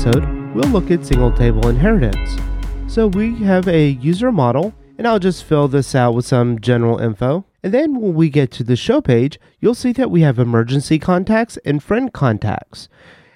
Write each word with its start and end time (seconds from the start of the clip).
episode, 0.00 0.54
we'll 0.54 0.70
look 0.70 0.90
at 0.90 1.04
single 1.04 1.30
table 1.30 1.68
inheritance. 1.68 2.38
So 2.86 3.06
we 3.08 3.34
have 3.40 3.68
a 3.68 3.90
user 3.90 4.32
model, 4.32 4.72
and 4.96 5.06
I'll 5.06 5.18
just 5.18 5.44
fill 5.44 5.68
this 5.68 5.94
out 5.94 6.14
with 6.14 6.24
some 6.24 6.58
general 6.58 6.98
info. 6.98 7.44
And 7.62 7.74
then 7.74 8.00
when 8.00 8.14
we 8.14 8.30
get 8.30 8.50
to 8.52 8.64
the 8.64 8.76
show 8.76 9.02
page, 9.02 9.38
you'll 9.60 9.74
see 9.74 9.92
that 9.92 10.10
we 10.10 10.22
have 10.22 10.38
emergency 10.38 10.98
contacts 10.98 11.58
and 11.66 11.82
friend 11.82 12.10
contacts. 12.14 12.88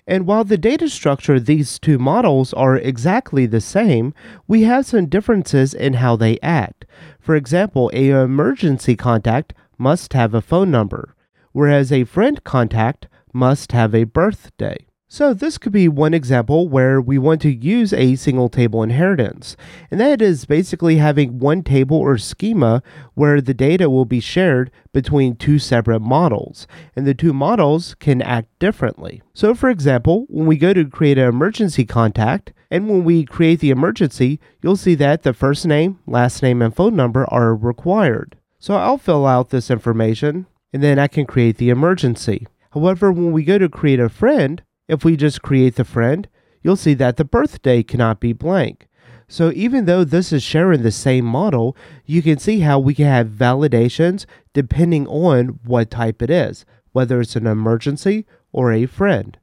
And 0.06 0.26
while 0.26 0.42
the 0.42 0.56
data 0.56 0.88
structure 0.88 1.34
of 1.34 1.44
these 1.44 1.78
two 1.78 1.98
models 1.98 2.54
are 2.54 2.78
exactly 2.78 3.44
the 3.44 3.60
same, 3.60 4.14
we 4.48 4.62
have 4.62 4.86
some 4.86 5.04
differences 5.06 5.74
in 5.74 5.94
how 5.94 6.16
they 6.16 6.38
act. 6.40 6.86
For 7.20 7.36
example, 7.36 7.90
a 7.92 8.08
emergency 8.08 8.96
contact 8.96 9.52
must 9.76 10.14
have 10.14 10.32
a 10.32 10.40
phone 10.40 10.70
number, 10.70 11.14
whereas 11.52 11.92
a 11.92 12.04
friend 12.04 12.42
contact 12.42 13.06
must 13.34 13.72
have 13.72 13.94
a 13.94 14.04
birthday. 14.04 14.78
So 15.06 15.32
this 15.32 15.58
could 15.58 15.70
be 15.70 15.86
one 15.86 16.12
example 16.12 16.68
where 16.68 17.00
we 17.00 17.18
want 17.18 17.40
to 17.42 17.54
use 17.54 17.92
a 17.92 18.16
single 18.16 18.48
table 18.48 18.82
inheritance. 18.82 19.56
And 19.90 20.00
that 20.00 20.20
is 20.20 20.44
basically 20.44 20.96
having 20.96 21.38
one 21.38 21.62
table 21.62 21.98
or 21.98 22.18
schema 22.18 22.82
where 23.14 23.40
the 23.40 23.54
data 23.54 23.88
will 23.88 24.06
be 24.06 24.18
shared 24.18 24.72
between 24.92 25.36
two 25.36 25.60
separate 25.60 26.00
models. 26.00 26.66
And 26.96 27.06
the 27.06 27.14
two 27.14 27.32
models 27.32 27.94
can 28.00 28.22
act 28.22 28.48
differently. 28.58 29.22
So 29.34 29.54
for 29.54 29.70
example, 29.70 30.26
when 30.28 30.46
we 30.46 30.56
go 30.56 30.72
to 30.72 30.84
create 30.86 31.18
an 31.18 31.28
emergency 31.28 31.84
contact, 31.84 32.52
and 32.70 32.88
when 32.88 33.04
we 33.04 33.24
create 33.24 33.60
the 33.60 33.70
emergency, 33.70 34.40
you'll 34.62 34.74
see 34.74 34.96
that 34.96 35.22
the 35.22 35.32
first 35.32 35.64
name, 35.64 36.00
last 36.06 36.42
name, 36.42 36.60
and 36.60 36.74
phone 36.74 36.96
number 36.96 37.24
are 37.32 37.54
required. 37.54 38.36
So 38.58 38.74
I'll 38.74 38.98
fill 38.98 39.26
out 39.26 39.50
this 39.50 39.70
information, 39.70 40.46
and 40.72 40.82
then 40.82 40.98
I 40.98 41.06
can 41.06 41.24
create 41.24 41.58
the 41.58 41.70
emergency. 41.70 42.48
However, 42.72 43.12
when 43.12 43.30
we 43.30 43.44
go 43.44 43.58
to 43.58 43.68
create 43.68 44.00
a 44.00 44.08
friend, 44.08 44.60
if 44.88 45.04
we 45.04 45.16
just 45.16 45.42
create 45.42 45.76
the 45.76 45.84
friend, 45.84 46.28
you'll 46.62 46.76
see 46.76 46.94
that 46.94 47.16
the 47.16 47.24
birthday 47.24 47.82
cannot 47.82 48.20
be 48.20 48.32
blank. 48.32 48.86
So 49.28 49.50
even 49.54 49.86
though 49.86 50.04
this 50.04 50.32
is 50.32 50.42
sharing 50.42 50.82
the 50.82 50.92
same 50.92 51.24
model, 51.24 51.76
you 52.04 52.22
can 52.22 52.38
see 52.38 52.60
how 52.60 52.78
we 52.78 52.94
can 52.94 53.06
have 53.06 53.28
validations 53.28 54.26
depending 54.52 55.06
on 55.06 55.60
what 55.64 55.90
type 55.90 56.22
it 56.22 56.30
is, 56.30 56.64
whether 56.92 57.20
it's 57.20 57.36
an 57.36 57.46
emergency 57.46 58.26
or 58.52 58.72
a 58.72 58.86
friend. 58.86 59.38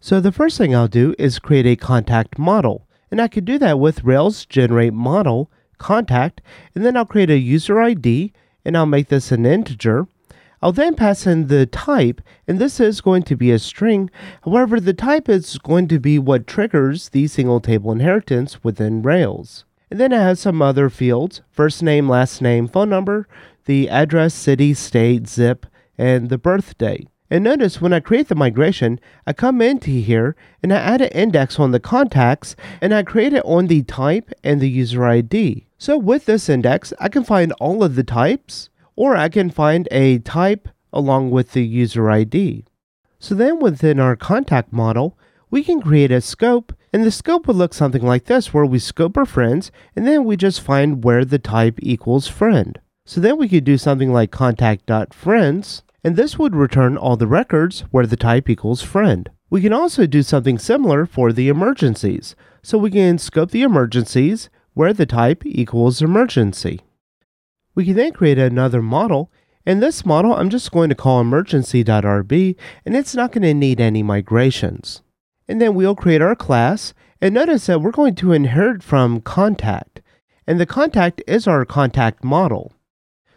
So 0.00 0.20
the 0.20 0.32
first 0.32 0.56
thing 0.58 0.74
I'll 0.74 0.88
do 0.88 1.14
is 1.18 1.38
create 1.38 1.66
a 1.66 1.76
contact 1.76 2.38
model. 2.38 2.88
And 3.10 3.20
I 3.20 3.28
can 3.28 3.44
do 3.44 3.58
that 3.58 3.78
with 3.78 4.04
Rails 4.04 4.44
generate 4.46 4.92
model 4.92 5.50
contact, 5.78 6.40
and 6.74 6.84
then 6.84 6.96
I'll 6.96 7.04
create 7.04 7.30
a 7.30 7.38
user 7.38 7.80
ID, 7.80 8.32
and 8.64 8.76
I'll 8.76 8.86
make 8.86 9.08
this 9.08 9.30
an 9.30 9.46
integer, 9.46 10.08
I'll 10.62 10.72
then 10.72 10.94
pass 10.94 11.26
in 11.26 11.48
the 11.48 11.66
type, 11.66 12.20
and 12.48 12.58
this 12.58 12.80
is 12.80 13.00
going 13.00 13.22
to 13.24 13.36
be 13.36 13.50
a 13.50 13.58
string. 13.58 14.10
However, 14.44 14.80
the 14.80 14.94
type 14.94 15.28
is 15.28 15.58
going 15.58 15.88
to 15.88 16.00
be 16.00 16.18
what 16.18 16.46
triggers 16.46 17.10
the 17.10 17.26
single 17.26 17.60
table 17.60 17.92
inheritance 17.92 18.64
within 18.64 19.02
Rails. 19.02 19.64
And 19.90 20.00
then 20.00 20.12
it 20.12 20.18
has 20.18 20.40
some 20.40 20.62
other 20.62 20.90
fields 20.90 21.42
first 21.50 21.82
name, 21.82 22.08
last 22.08 22.42
name, 22.42 22.68
phone 22.68 22.88
number, 22.88 23.28
the 23.66 23.88
address, 23.88 24.34
city, 24.34 24.74
state, 24.74 25.28
zip, 25.28 25.66
and 25.98 26.28
the 26.28 26.38
birth 26.38 26.76
date. 26.78 27.08
And 27.28 27.42
notice 27.42 27.80
when 27.80 27.92
I 27.92 28.00
create 28.00 28.28
the 28.28 28.36
migration, 28.36 29.00
I 29.26 29.32
come 29.32 29.60
into 29.60 29.90
here 29.90 30.36
and 30.62 30.72
I 30.72 30.76
add 30.76 31.00
an 31.00 31.08
index 31.08 31.58
on 31.58 31.72
the 31.72 31.80
contacts 31.80 32.54
and 32.80 32.94
I 32.94 33.02
create 33.02 33.32
it 33.32 33.44
on 33.44 33.66
the 33.66 33.82
type 33.82 34.30
and 34.44 34.60
the 34.60 34.68
user 34.68 35.04
ID. 35.04 35.66
So 35.76 35.98
with 35.98 36.26
this 36.26 36.48
index, 36.48 36.92
I 37.00 37.08
can 37.08 37.24
find 37.24 37.52
all 37.54 37.82
of 37.82 37.96
the 37.96 38.04
types 38.04 38.70
or 38.96 39.16
I 39.16 39.28
can 39.28 39.50
find 39.50 39.86
a 39.90 40.18
type 40.18 40.68
along 40.92 41.30
with 41.30 41.52
the 41.52 41.64
user 41.64 42.10
ID. 42.10 42.64
So 43.18 43.34
then 43.34 43.60
within 43.60 44.00
our 44.00 44.16
contact 44.16 44.72
model, 44.72 45.16
we 45.50 45.62
can 45.62 45.80
create 45.80 46.10
a 46.10 46.20
scope, 46.20 46.72
and 46.92 47.04
the 47.04 47.10
scope 47.10 47.46
would 47.46 47.56
look 47.56 47.74
something 47.74 48.02
like 48.02 48.24
this, 48.24 48.52
where 48.52 48.66
we 48.66 48.78
scope 48.78 49.16
our 49.16 49.26
friends, 49.26 49.70
and 49.94 50.06
then 50.06 50.24
we 50.24 50.36
just 50.36 50.60
find 50.60 51.04
where 51.04 51.24
the 51.24 51.38
type 51.38 51.78
equals 51.80 52.26
friend. 52.26 52.80
So 53.04 53.20
then 53.20 53.38
we 53.38 53.48
could 53.48 53.64
do 53.64 53.78
something 53.78 54.12
like 54.12 54.32
contact.friends, 54.32 55.82
and 56.02 56.16
this 56.16 56.38
would 56.38 56.56
return 56.56 56.96
all 56.96 57.16
the 57.16 57.26
records 57.26 57.80
where 57.90 58.06
the 58.06 58.16
type 58.16 58.48
equals 58.50 58.82
friend. 58.82 59.30
We 59.48 59.60
can 59.60 59.72
also 59.72 60.06
do 60.06 60.22
something 60.22 60.58
similar 60.58 61.06
for 61.06 61.32
the 61.32 61.48
emergencies. 61.48 62.34
So 62.62 62.78
we 62.78 62.90
can 62.90 63.18
scope 63.18 63.52
the 63.52 63.62
emergencies 63.62 64.50
where 64.74 64.92
the 64.92 65.06
type 65.06 65.46
equals 65.46 66.02
emergency. 66.02 66.80
We 67.76 67.84
can 67.84 67.94
then 67.94 68.12
create 68.12 68.38
another 68.38 68.82
model. 68.82 69.30
And 69.64 69.82
this 69.82 70.06
model, 70.06 70.34
I'm 70.34 70.50
just 70.50 70.72
going 70.72 70.88
to 70.88 70.94
call 70.94 71.20
emergency.rb, 71.20 72.56
and 72.84 72.96
it's 72.96 73.14
not 73.14 73.32
going 73.32 73.42
to 73.42 73.52
need 73.52 73.80
any 73.80 74.02
migrations. 74.02 75.02
And 75.46 75.60
then 75.60 75.74
we'll 75.74 75.94
create 75.94 76.22
our 76.22 76.34
class, 76.34 76.94
and 77.20 77.34
notice 77.34 77.66
that 77.66 77.80
we're 77.80 77.90
going 77.90 78.14
to 78.16 78.32
inherit 78.32 78.82
from 78.82 79.20
contact. 79.20 80.00
And 80.46 80.58
the 80.58 80.66
contact 80.66 81.20
is 81.26 81.46
our 81.46 81.64
contact 81.64 82.24
model. 82.24 82.72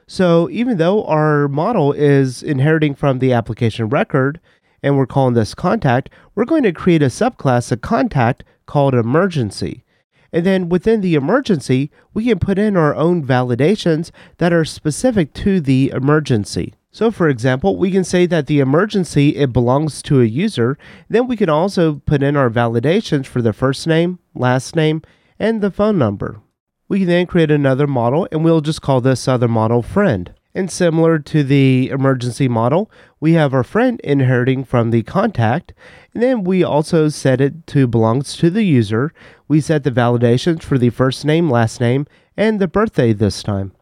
So 0.07 0.49
even 0.51 0.77
though 0.77 1.03
our 1.05 1.47
model 1.47 1.93
is 1.93 2.41
inheriting 2.41 2.95
from 2.95 3.19
the 3.19 3.33
application 3.33 3.89
record, 3.89 4.39
and 4.81 4.95
we're 4.95 5.07
calling 5.07 5.33
this 5.33 5.53
contact, 5.53 6.09
we're 6.35 6.45
going 6.45 6.63
to 6.63 6.71
create 6.71 7.03
a 7.03 7.07
subclass 7.07 7.71
of 7.71 7.81
contact 7.81 8.43
called 8.65 8.93
emergency. 8.93 9.83
And 10.31 10.45
then 10.45 10.69
within 10.69 11.01
the 11.01 11.15
emergency, 11.15 11.91
we 12.13 12.25
can 12.25 12.39
put 12.39 12.59
in 12.59 12.77
our 12.77 12.95
own 12.95 13.25
validations 13.25 14.11
that 14.37 14.53
are 14.53 14.65
specific 14.65 15.33
to 15.35 15.59
the 15.59 15.91
emergency. 15.93 16.73
So 16.91 17.11
for 17.11 17.29
example, 17.29 17.77
we 17.77 17.91
can 17.91 18.03
say 18.03 18.25
that 18.25 18.47
the 18.47 18.59
emergency 18.59 19.35
it 19.35 19.53
belongs 19.53 20.01
to 20.03 20.21
a 20.21 20.25
user. 20.25 20.77
Then 21.07 21.27
we 21.27 21.37
can 21.37 21.49
also 21.49 21.95
put 22.05 22.23
in 22.23 22.35
our 22.35 22.49
validations 22.49 23.25
for 23.25 23.41
the 23.41 23.53
first 23.53 23.85
name, 23.85 24.19
last 24.33 24.75
name, 24.75 25.01
and 25.37 25.61
the 25.61 25.71
phone 25.71 25.97
number. 25.97 26.41
We 26.87 26.99
can 26.99 27.07
then 27.07 27.27
create 27.27 27.51
another 27.51 27.85
model 27.85 28.27
and 28.31 28.43
we'll 28.43 28.61
just 28.61 28.81
call 28.81 29.01
this 29.01 29.27
other 29.27 29.47
model 29.47 29.83
friend. 29.83 30.33
And 30.55 30.71
similar 30.71 31.19
to 31.19 31.43
the 31.43 31.89
emergency 31.89 32.47
model, 32.47 32.89
we 33.19 33.33
have 33.33 33.53
our 33.53 33.63
friend 33.63 33.99
inheriting 34.03 34.63
from 34.63 34.89
the 34.89 35.03
contact, 35.03 35.73
and 36.13 36.23
then 36.23 36.43
we 36.43 36.63
also 36.63 37.09
set 37.09 37.39
it 37.39 37.67
to 37.67 37.85
belongs 37.85 38.35
to 38.37 38.49
the 38.49 38.63
user. 38.63 39.13
We 39.47 39.61
set 39.61 39.83
the 39.83 39.91
validations 39.91 40.63
for 40.63 40.77
the 40.77 40.89
first 40.89 41.23
name, 41.23 41.49
last 41.51 41.79
name, 41.79 42.07
and 42.35 42.59
the 42.59 42.67
birthday 42.67 43.13
this 43.13 43.43
time. 43.43 43.73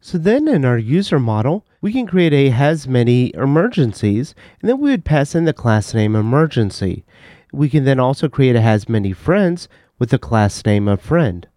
So 0.00 0.18
then 0.18 0.46
in 0.46 0.64
our 0.64 0.78
user 0.78 1.18
model, 1.18 1.66
we 1.80 1.92
can 1.92 2.06
create 2.06 2.32
a 2.32 2.50
has 2.50 2.86
many 2.86 3.34
emergencies, 3.34 4.34
and 4.60 4.68
then 4.68 4.78
we 4.78 4.90
would 4.90 5.04
pass 5.04 5.34
in 5.34 5.46
the 5.46 5.52
class 5.52 5.94
name 5.94 6.14
emergency. 6.14 7.04
We 7.52 7.68
can 7.68 7.84
then 7.84 7.98
also 7.98 8.28
create 8.28 8.54
a 8.54 8.60
has 8.60 8.88
many 8.88 9.12
friends 9.12 9.68
with 9.98 10.10
the 10.10 10.18
class 10.18 10.64
name 10.64 10.88
of 10.88 11.00
friend. 11.00 11.48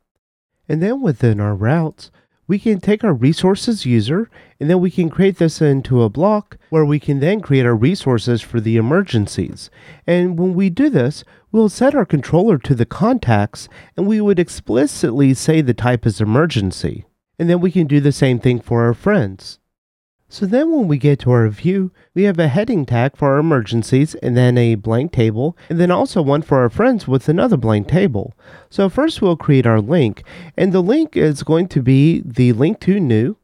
And 0.70 0.82
then 0.82 1.02
within 1.02 1.40
our 1.40 1.56
routes, 1.56 2.10
we 2.48 2.58
can 2.60 2.80
take 2.80 3.04
our 3.04 3.14
resources 3.14 3.86
user 3.86 4.30
and 4.60 4.70
then 4.70 4.80
we 4.80 4.90
can 4.90 5.10
create 5.10 5.38
this 5.38 5.62
into 5.62 6.02
a 6.02 6.10
block 6.10 6.58
where 6.70 6.86
we 6.86 7.00
can 7.00 7.20
then 7.20 7.42
create 7.42 7.66
our 7.66 7.76
resources 7.76 8.42
for 8.42 8.60
the 8.60 8.78
emergencies. 8.78 9.70
And 10.06 10.40
when 10.40 10.54
we 10.54 10.70
do 10.70 10.90
this, 10.90 11.24
we'll 11.52 11.70
set 11.70 11.94
our 11.94 12.06
controller 12.06 12.58
to 12.60 12.74
the 12.74 12.86
contacts 12.86 13.68
and 13.96 14.08
we 14.08 14.22
would 14.22 14.40
explicitly 14.40 15.34
say 15.34 15.62
the 15.62 15.74
type 15.74 16.06
is 16.06 16.22
emergency. 16.22 17.06
And 17.38 17.50
then 17.50 17.60
we 17.60 17.72
can 17.72 17.86
do 17.86 18.00
the 18.00 18.12
same 18.12 18.40
thing 18.40 18.60
for 18.60 18.84
our 18.84 18.94
friends. 18.94 19.60
So 20.30 20.46
then 20.46 20.74
when 20.74 20.90
we 20.90 20.98
get 20.98 21.20
to 21.20 21.32
our 21.32 21.48
view, 21.48 21.92
we 22.14 22.24
have 22.24 22.38
a 22.38 22.50
heading 22.50 22.86
tag 22.86 23.16
for 23.16 23.32
our 23.32 23.40
emergencies 23.40 24.14
and 24.16 24.36
then 24.36 24.58
a 24.58 24.76
blank 24.76 25.14
table 25.14 25.58
and 25.70 25.80
then 25.80 25.90
also 25.90 26.22
one 26.22 26.42
for 26.42 26.60
our 26.60 26.70
friends 26.70 27.08
with 27.08 27.30
another 27.30 27.56
blank 27.56 27.88
table. 27.88 28.34
So 28.70 28.90
first 28.90 29.22
we'll 29.22 29.38
create 29.38 29.66
our 29.66 29.80
link 29.80 30.24
and 30.58 30.74
the 30.74 30.84
link 30.84 31.16
is 31.16 31.44
going 31.44 31.70
to 31.70 31.82
be 31.82 32.22
the 32.26 32.52
link 32.52 32.82
to 32.82 33.00
new 33.00 33.38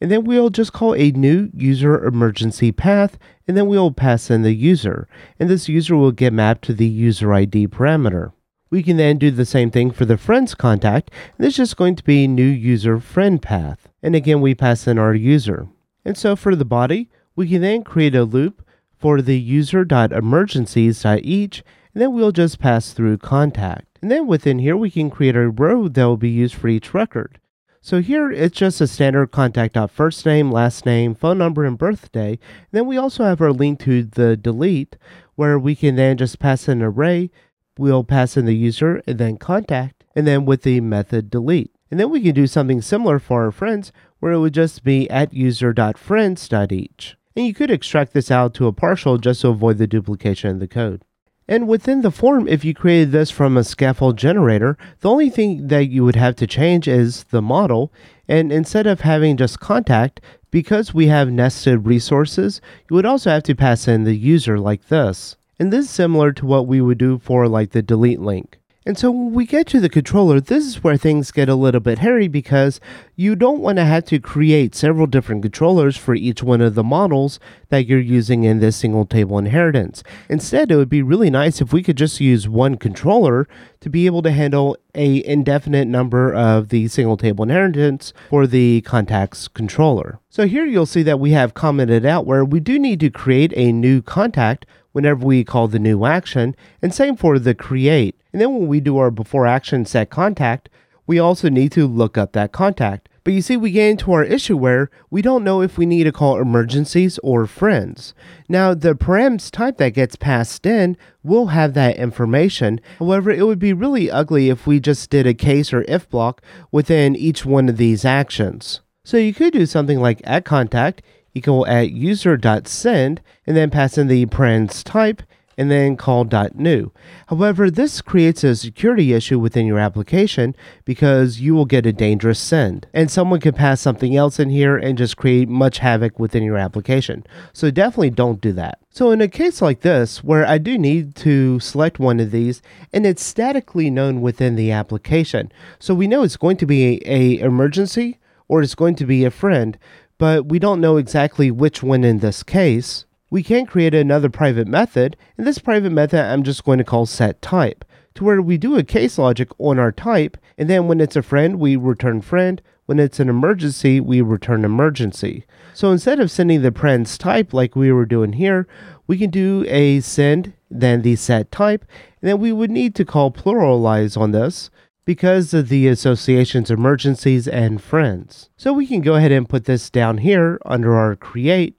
and 0.00 0.12
then 0.12 0.22
we'll 0.22 0.50
just 0.50 0.72
call 0.72 0.94
a 0.94 1.10
new 1.10 1.50
user 1.52 2.04
emergency 2.04 2.70
path 2.70 3.18
and 3.48 3.56
then 3.56 3.66
we'll 3.66 3.90
pass 3.90 4.30
in 4.30 4.42
the 4.42 4.54
user 4.54 5.08
and 5.40 5.50
this 5.50 5.68
user 5.68 5.96
will 5.96 6.12
get 6.12 6.32
mapped 6.32 6.62
to 6.66 6.72
the 6.72 6.86
user 6.86 7.34
ID 7.34 7.66
parameter. 7.66 8.32
We 8.70 8.84
can 8.84 8.96
then 8.96 9.18
do 9.18 9.32
the 9.32 9.44
same 9.44 9.72
thing 9.72 9.90
for 9.90 10.04
the 10.04 10.16
friends 10.16 10.54
contact 10.54 11.10
and 11.36 11.44
this 11.44 11.54
is 11.54 11.56
just 11.56 11.76
going 11.76 11.96
to 11.96 12.04
be 12.04 12.28
new 12.28 12.46
user 12.46 13.00
friend 13.00 13.42
path 13.42 13.88
and 14.04 14.14
again 14.14 14.40
we 14.40 14.54
pass 14.54 14.86
in 14.86 14.98
our 14.98 15.16
user. 15.16 15.66
And 16.08 16.16
so 16.16 16.34
for 16.36 16.56
the 16.56 16.64
body, 16.64 17.10
we 17.36 17.50
can 17.50 17.60
then 17.60 17.84
create 17.84 18.14
a 18.14 18.24
loop 18.24 18.66
for 18.96 19.20
the 19.20 19.38
user.emergencies.each, 19.38 21.62
and 21.92 22.02
then 22.02 22.14
we'll 22.14 22.32
just 22.32 22.58
pass 22.58 22.94
through 22.94 23.18
contact. 23.18 23.98
And 24.00 24.10
then 24.10 24.26
within 24.26 24.58
here, 24.58 24.74
we 24.74 24.90
can 24.90 25.10
create 25.10 25.36
a 25.36 25.50
row 25.50 25.86
that 25.86 26.02
will 26.02 26.16
be 26.16 26.30
used 26.30 26.54
for 26.54 26.68
each 26.68 26.94
record. 26.94 27.38
So 27.82 28.00
here, 28.00 28.32
it's 28.32 28.56
just 28.56 28.80
a 28.80 28.86
standard 28.86 29.32
contact.first 29.32 30.24
name, 30.24 30.50
last 30.50 30.86
name, 30.86 31.14
phone 31.14 31.36
number, 31.36 31.66
and 31.66 31.76
birthday. 31.76 32.30
And 32.30 32.72
then 32.72 32.86
we 32.86 32.96
also 32.96 33.24
have 33.24 33.42
our 33.42 33.52
link 33.52 33.78
to 33.80 34.02
the 34.02 34.34
delete, 34.34 34.96
where 35.34 35.58
we 35.58 35.76
can 35.76 35.96
then 35.96 36.16
just 36.16 36.38
pass 36.38 36.68
an 36.68 36.80
array. 36.80 37.30
We'll 37.76 38.02
pass 38.02 38.38
in 38.38 38.46
the 38.46 38.56
user 38.56 39.02
and 39.06 39.18
then 39.18 39.36
contact, 39.36 40.04
and 40.16 40.26
then 40.26 40.46
with 40.46 40.62
the 40.62 40.80
method 40.80 41.28
delete. 41.28 41.70
And 41.90 41.98
then 42.00 42.10
we 42.10 42.22
can 42.22 42.34
do 42.34 42.46
something 42.46 42.82
similar 42.82 43.18
for 43.18 43.44
our 43.44 43.50
friends, 43.50 43.92
where 44.20 44.32
it 44.32 44.38
would 44.38 44.54
just 44.54 44.84
be 44.84 45.08
at 45.10 45.32
user.friends.each. 45.32 47.16
And 47.36 47.46
you 47.46 47.54
could 47.54 47.70
extract 47.70 48.12
this 48.14 48.30
out 48.30 48.54
to 48.54 48.66
a 48.66 48.72
partial 48.72 49.18
just 49.18 49.42
to 49.42 49.48
avoid 49.48 49.78
the 49.78 49.86
duplication 49.86 50.50
of 50.50 50.60
the 50.60 50.68
code. 50.68 51.02
And 51.50 51.66
within 51.66 52.02
the 52.02 52.10
form, 52.10 52.46
if 52.46 52.62
you 52.62 52.74
created 52.74 53.10
this 53.10 53.30
from 53.30 53.56
a 53.56 53.64
scaffold 53.64 54.18
generator, 54.18 54.76
the 55.00 55.08
only 55.08 55.30
thing 55.30 55.68
that 55.68 55.86
you 55.86 56.04
would 56.04 56.16
have 56.16 56.36
to 56.36 56.46
change 56.46 56.86
is 56.86 57.24
the 57.24 57.40
model. 57.40 57.90
And 58.28 58.52
instead 58.52 58.86
of 58.86 59.00
having 59.00 59.38
just 59.38 59.58
contact, 59.58 60.20
because 60.50 60.92
we 60.92 61.06
have 61.06 61.30
nested 61.30 61.86
resources, 61.86 62.60
you 62.90 62.96
would 62.96 63.06
also 63.06 63.30
have 63.30 63.44
to 63.44 63.54
pass 63.54 63.88
in 63.88 64.04
the 64.04 64.16
user 64.16 64.58
like 64.58 64.88
this. 64.88 65.36
And 65.58 65.72
this 65.72 65.86
is 65.86 65.90
similar 65.90 66.32
to 66.32 66.44
what 66.44 66.66
we 66.66 66.80
would 66.80 66.98
do 66.98 67.18
for 67.18 67.48
like 67.48 67.70
the 67.70 67.82
delete 67.82 68.20
link. 68.20 68.58
And 68.88 68.96
so 68.96 69.10
when 69.10 69.34
we 69.34 69.44
get 69.44 69.66
to 69.66 69.80
the 69.80 69.90
controller, 69.90 70.40
this 70.40 70.64
is 70.64 70.82
where 70.82 70.96
things 70.96 71.30
get 71.30 71.50
a 71.50 71.54
little 71.54 71.78
bit 71.78 71.98
hairy 71.98 72.26
because 72.26 72.80
you 73.16 73.36
don't 73.36 73.60
want 73.60 73.76
to 73.76 73.84
have 73.84 74.06
to 74.06 74.18
create 74.18 74.74
several 74.74 75.06
different 75.06 75.42
controllers 75.42 75.94
for 75.94 76.14
each 76.14 76.42
one 76.42 76.62
of 76.62 76.74
the 76.74 76.82
models 76.82 77.38
that 77.68 77.84
you're 77.84 78.00
using 78.00 78.44
in 78.44 78.60
this 78.60 78.76
single 78.76 79.04
table 79.04 79.36
inheritance. 79.36 80.02
Instead, 80.30 80.72
it 80.72 80.76
would 80.76 80.88
be 80.88 81.02
really 81.02 81.28
nice 81.28 81.60
if 81.60 81.70
we 81.70 81.82
could 81.82 81.98
just 81.98 82.18
use 82.18 82.48
one 82.48 82.78
controller 82.78 83.46
to 83.80 83.90
be 83.90 84.06
able 84.06 84.22
to 84.22 84.30
handle 84.30 84.76
a 84.94 85.24
indefinite 85.24 85.86
number 85.86 86.34
of 86.34 86.68
the 86.68 86.88
single 86.88 87.16
table 87.16 87.44
inheritance 87.44 88.12
for 88.28 88.46
the 88.46 88.80
contacts 88.82 89.48
controller. 89.48 90.18
So 90.28 90.46
here 90.46 90.66
you'll 90.66 90.86
see 90.86 91.02
that 91.04 91.20
we 91.20 91.30
have 91.32 91.54
commented 91.54 92.04
out 92.04 92.26
where 92.26 92.44
we 92.44 92.60
do 92.60 92.78
need 92.78 93.00
to 93.00 93.10
create 93.10 93.52
a 93.56 93.72
new 93.72 94.02
contact 94.02 94.66
whenever 94.92 95.24
we 95.24 95.44
call 95.44 95.68
the 95.68 95.78
new 95.78 96.04
action, 96.04 96.56
and 96.82 96.92
same 96.92 97.14
for 97.14 97.38
the 97.38 97.54
create. 97.54 98.18
And 98.32 98.40
then 98.40 98.52
when 98.52 98.66
we 98.66 98.80
do 98.80 98.98
our 98.98 99.10
before 99.10 99.46
action 99.46 99.84
set 99.84 100.10
contact, 100.10 100.68
we 101.06 101.18
also 101.18 101.48
need 101.48 101.72
to 101.72 101.86
look 101.86 102.18
up 102.18 102.32
that 102.32 102.52
contact. 102.52 103.08
But 103.28 103.34
you 103.34 103.42
see, 103.42 103.58
we 103.58 103.72
get 103.72 103.90
into 103.90 104.12
our 104.12 104.24
issue 104.24 104.56
where 104.56 104.88
we 105.10 105.20
don't 105.20 105.44
know 105.44 105.60
if 105.60 105.76
we 105.76 105.84
need 105.84 106.04
to 106.04 106.12
call 106.12 106.40
emergencies 106.40 107.18
or 107.18 107.46
friends. 107.46 108.14
Now, 108.48 108.72
the 108.72 108.94
params 108.94 109.50
type 109.50 109.76
that 109.76 109.90
gets 109.90 110.16
passed 110.16 110.64
in 110.64 110.96
will 111.22 111.48
have 111.48 111.74
that 111.74 111.98
information. 111.98 112.80
However, 112.98 113.30
it 113.30 113.46
would 113.46 113.58
be 113.58 113.74
really 113.74 114.10
ugly 114.10 114.48
if 114.48 114.66
we 114.66 114.80
just 114.80 115.10
did 115.10 115.26
a 115.26 115.34
case 115.34 115.74
or 115.74 115.82
if 115.82 116.08
block 116.08 116.40
within 116.72 117.14
each 117.14 117.44
one 117.44 117.68
of 117.68 117.76
these 117.76 118.02
actions. 118.02 118.80
So 119.04 119.18
you 119.18 119.34
could 119.34 119.52
do 119.52 119.66
something 119.66 120.00
like 120.00 120.22
at 120.24 120.46
contact 120.46 121.02
equal 121.34 121.66
at 121.66 121.90
user.send 121.90 123.20
and 123.46 123.54
then 123.54 123.68
pass 123.68 123.98
in 123.98 124.08
the 124.08 124.24
params 124.24 124.82
type 124.82 125.22
and 125.58 125.70
then 125.70 125.96
call 125.96 126.24
.new. 126.54 126.92
However, 127.26 127.70
this 127.70 128.00
creates 128.00 128.44
a 128.44 128.54
security 128.54 129.12
issue 129.12 129.40
within 129.40 129.66
your 129.66 129.80
application 129.80 130.54
because 130.84 131.40
you 131.40 131.54
will 131.54 131.66
get 131.66 131.84
a 131.84 131.92
dangerous 131.92 132.38
send. 132.38 132.86
And 132.94 133.10
someone 133.10 133.40
can 133.40 133.54
pass 133.54 133.80
something 133.80 134.16
else 134.16 134.38
in 134.38 134.50
here 134.50 134.76
and 134.76 134.96
just 134.96 135.16
create 135.16 135.48
much 135.48 135.78
havoc 135.78 136.18
within 136.18 136.44
your 136.44 136.56
application. 136.56 137.26
So 137.52 137.72
definitely 137.72 138.10
don't 138.10 138.40
do 138.40 138.52
that. 138.52 138.78
So 138.90 139.10
in 139.10 139.20
a 139.20 139.28
case 139.28 139.60
like 139.60 139.80
this, 139.80 140.22
where 140.22 140.46
I 140.46 140.58
do 140.58 140.78
need 140.78 141.16
to 141.16 141.58
select 141.58 141.98
one 141.98 142.20
of 142.20 142.30
these, 142.30 142.62
and 142.92 143.04
it's 143.04 143.22
statically 143.22 143.90
known 143.90 144.20
within 144.20 144.54
the 144.54 144.70
application, 144.70 145.52
so 145.80 145.94
we 145.94 146.06
know 146.06 146.22
it's 146.22 146.36
going 146.36 146.56
to 146.58 146.66
be 146.66 147.02
a, 147.04 147.38
a 147.38 147.38
emergency 147.40 148.18
or 148.46 148.62
it's 148.62 148.74
going 148.76 148.94
to 148.94 149.06
be 149.06 149.24
a 149.24 149.30
friend, 149.30 149.76
but 150.18 150.46
we 150.46 150.58
don't 150.58 150.80
know 150.80 150.96
exactly 150.96 151.50
which 151.50 151.82
one 151.82 152.04
in 152.04 152.18
this 152.18 152.42
case, 152.42 153.04
we 153.30 153.42
can 153.42 153.66
create 153.66 153.94
another 153.94 154.30
private 154.30 154.66
method, 154.66 155.16
and 155.36 155.46
this 155.46 155.58
private 155.58 155.90
method 155.90 156.20
I'm 156.20 156.42
just 156.42 156.64
going 156.64 156.78
to 156.78 156.84
call 156.84 157.06
set 157.06 157.42
type, 157.42 157.84
to 158.14 158.24
where 158.24 158.40
we 158.40 158.58
do 158.58 158.76
a 158.76 158.82
case 158.82 159.18
logic 159.18 159.48
on 159.58 159.78
our 159.78 159.92
type, 159.92 160.36
and 160.56 160.68
then 160.68 160.88
when 160.88 161.00
it's 161.00 161.16
a 161.16 161.22
friend, 161.22 161.58
we 161.58 161.76
return 161.76 162.20
friend, 162.20 162.62
when 162.86 162.98
it's 162.98 163.20
an 163.20 163.28
emergency, 163.28 164.00
we 164.00 164.22
return 164.22 164.64
emergency. 164.64 165.44
So 165.74 165.92
instead 165.92 166.20
of 166.20 166.30
sending 166.30 166.62
the 166.62 166.70
params 166.70 167.18
type 167.18 167.52
like 167.52 167.76
we 167.76 167.92
were 167.92 168.06
doing 168.06 168.32
here, 168.32 168.66
we 169.06 169.18
can 169.18 169.30
do 169.30 169.64
a 169.68 170.00
send, 170.00 170.54
then 170.70 171.02
the 171.02 171.16
set 171.16 171.52
type, 171.52 171.84
and 172.20 172.28
then 172.28 172.40
we 172.40 172.50
would 172.50 172.70
need 172.70 172.94
to 172.94 173.04
call 173.04 173.30
pluralize 173.30 174.16
on 174.16 174.32
this, 174.32 174.70
because 175.04 175.54
of 175.54 175.68
the 175.68 175.86
associations 175.86 176.70
emergencies 176.70 177.48
and 177.48 177.82
friends. 177.82 178.50
So 178.56 178.72
we 178.72 178.86
can 178.86 179.00
go 179.00 179.14
ahead 179.14 179.32
and 179.32 179.48
put 179.48 179.64
this 179.64 179.88
down 179.88 180.18
here 180.18 180.58
under 180.66 180.94
our 180.96 181.16
create. 181.16 181.78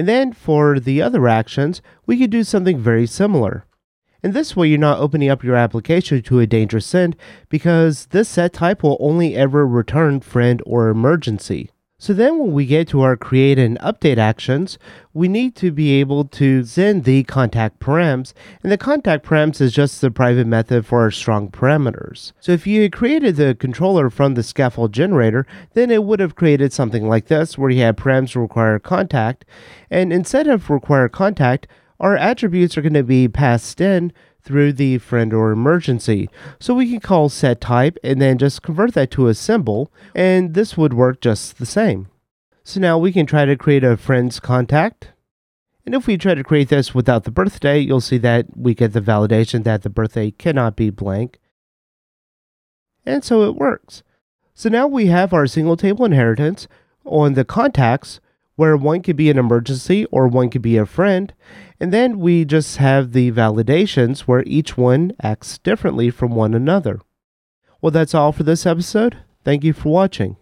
And 0.00 0.08
then 0.08 0.32
for 0.32 0.80
the 0.80 1.02
other 1.02 1.28
actions, 1.28 1.82
we 2.06 2.16
could 2.16 2.30
do 2.30 2.42
something 2.42 2.78
very 2.78 3.06
similar. 3.06 3.66
In 4.22 4.32
this 4.32 4.56
way, 4.56 4.66
you're 4.66 4.78
not 4.78 4.98
opening 4.98 5.28
up 5.28 5.44
your 5.44 5.56
application 5.56 6.22
to 6.22 6.40
a 6.40 6.46
dangerous 6.46 6.86
send 6.86 7.16
because 7.50 8.06
this 8.06 8.26
set 8.30 8.54
type 8.54 8.82
will 8.82 8.96
only 8.98 9.36
ever 9.36 9.66
return 9.66 10.20
friend 10.20 10.62
or 10.64 10.88
emergency. 10.88 11.68
So 12.00 12.14
then 12.14 12.38
when 12.38 12.52
we 12.52 12.64
get 12.64 12.88
to 12.88 13.02
our 13.02 13.14
create 13.14 13.58
and 13.58 13.78
update 13.80 14.16
actions, 14.16 14.78
we 15.12 15.28
need 15.28 15.54
to 15.56 15.70
be 15.70 16.00
able 16.00 16.24
to 16.24 16.64
send 16.64 17.04
the 17.04 17.24
contact 17.24 17.78
params, 17.78 18.32
and 18.62 18.72
the 18.72 18.78
contact 18.78 19.26
params 19.26 19.60
is 19.60 19.74
just 19.74 20.00
the 20.00 20.10
private 20.10 20.46
method 20.46 20.86
for 20.86 21.02
our 21.02 21.10
strong 21.10 21.50
parameters. 21.50 22.32
So 22.40 22.52
if 22.52 22.66
you 22.66 22.80
had 22.80 22.92
created 22.92 23.36
the 23.36 23.54
controller 23.54 24.08
from 24.08 24.32
the 24.32 24.42
scaffold 24.42 24.94
generator, 24.94 25.46
then 25.74 25.90
it 25.90 26.04
would 26.04 26.20
have 26.20 26.36
created 26.36 26.72
something 26.72 27.06
like 27.06 27.26
this 27.26 27.58
where 27.58 27.68
you 27.68 27.82
have 27.82 27.96
params 27.96 28.34
require 28.34 28.78
contact, 28.78 29.44
and 29.90 30.10
instead 30.10 30.46
of 30.46 30.70
require 30.70 31.10
contact, 31.10 31.66
our 32.00 32.16
attributes 32.16 32.78
are 32.78 32.82
going 32.82 32.94
to 32.94 33.02
be 33.02 33.28
passed 33.28 33.78
in 33.78 34.10
through 34.42 34.72
the 34.72 34.98
friend 34.98 35.32
or 35.32 35.50
emergency. 35.50 36.28
So 36.58 36.74
we 36.74 36.90
can 36.90 37.00
call 37.00 37.28
set 37.28 37.60
type 37.60 37.98
and 38.02 38.20
then 38.20 38.38
just 38.38 38.62
convert 38.62 38.94
that 38.94 39.10
to 39.12 39.28
a 39.28 39.34
symbol, 39.34 39.92
and 40.14 40.54
this 40.54 40.76
would 40.76 40.94
work 40.94 41.20
just 41.20 41.58
the 41.58 41.66
same. 41.66 42.08
So 42.62 42.80
now 42.80 42.98
we 42.98 43.12
can 43.12 43.26
try 43.26 43.44
to 43.44 43.56
create 43.56 43.84
a 43.84 43.96
friend's 43.96 44.40
contact. 44.40 45.12
And 45.86 45.94
if 45.94 46.06
we 46.06 46.16
try 46.16 46.34
to 46.34 46.44
create 46.44 46.68
this 46.68 46.94
without 46.94 47.24
the 47.24 47.30
birthday, 47.30 47.78
you'll 47.78 48.00
see 48.00 48.18
that 48.18 48.56
we 48.56 48.74
get 48.74 48.92
the 48.92 49.00
validation 49.00 49.64
that 49.64 49.82
the 49.82 49.90
birthday 49.90 50.30
cannot 50.30 50.76
be 50.76 50.90
blank. 50.90 51.38
And 53.06 53.24
so 53.24 53.44
it 53.44 53.56
works. 53.56 54.02
So 54.54 54.68
now 54.68 54.86
we 54.86 55.06
have 55.06 55.32
our 55.32 55.46
single 55.46 55.76
table 55.76 56.04
inheritance 56.04 56.68
on 57.04 57.32
the 57.32 57.44
contacts 57.44 58.20
where 58.60 58.76
one 58.76 59.00
could 59.00 59.16
be 59.16 59.30
an 59.30 59.38
emergency 59.38 60.04
or 60.10 60.28
one 60.28 60.50
could 60.50 60.60
be 60.60 60.76
a 60.76 60.84
friend. 60.84 61.32
And 61.80 61.94
then 61.94 62.18
we 62.18 62.44
just 62.44 62.76
have 62.76 63.12
the 63.12 63.32
validations 63.32 64.20
where 64.20 64.42
each 64.46 64.76
one 64.76 65.12
acts 65.22 65.56
differently 65.56 66.10
from 66.10 66.34
one 66.34 66.52
another. 66.52 67.00
Well, 67.80 67.90
that's 67.90 68.14
all 68.14 68.32
for 68.32 68.42
this 68.42 68.66
episode. 68.66 69.16
Thank 69.46 69.64
you 69.64 69.72
for 69.72 69.88
watching. 69.88 70.36